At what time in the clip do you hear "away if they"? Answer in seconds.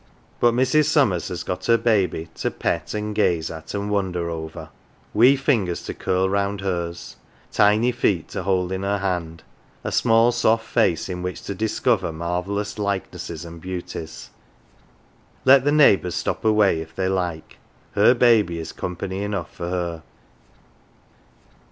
16.43-17.07